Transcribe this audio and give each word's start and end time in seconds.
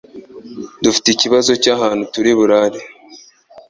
dufite 0.83 1.07
ikibazo 1.11 1.51
cyahantu 1.63 2.03
turiburare 2.13 2.79